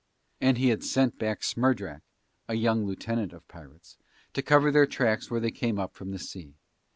[0.39, 2.01] And he had sent back Smerdrak
[2.47, 3.99] (a young lieutenant of pirates)
[4.33, 6.55] to cover their tracks where they came up from the sea.